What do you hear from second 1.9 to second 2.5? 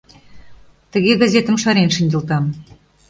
шинчылтам.